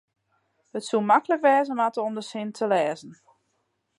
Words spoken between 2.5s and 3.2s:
te lêzen